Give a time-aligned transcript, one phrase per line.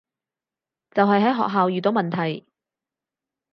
[0.95, 2.47] 就係喺學校遇到問題